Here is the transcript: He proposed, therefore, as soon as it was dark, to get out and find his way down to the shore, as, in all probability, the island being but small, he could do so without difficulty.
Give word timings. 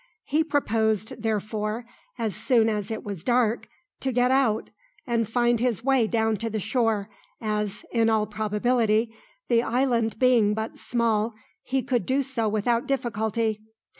He 0.23 0.43
proposed, 0.43 1.21
therefore, 1.21 1.85
as 2.17 2.35
soon 2.35 2.69
as 2.69 2.89
it 2.89 3.03
was 3.03 3.23
dark, 3.23 3.67
to 3.99 4.11
get 4.11 4.31
out 4.31 4.71
and 5.05 5.29
find 5.29 5.59
his 5.59 5.83
way 5.83 6.07
down 6.07 6.37
to 6.37 6.49
the 6.49 6.59
shore, 6.59 7.07
as, 7.39 7.85
in 7.91 8.09
all 8.09 8.25
probability, 8.25 9.13
the 9.47 9.61
island 9.61 10.17
being 10.17 10.55
but 10.55 10.79
small, 10.79 11.35
he 11.61 11.83
could 11.83 12.07
do 12.07 12.23
so 12.23 12.49
without 12.49 12.87
difficulty. 12.87 13.61